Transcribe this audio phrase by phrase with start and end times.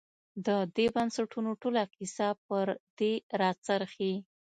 [0.45, 2.67] د دې بنسټونو ټوله کیسه پر
[2.97, 4.13] دې راڅرخي.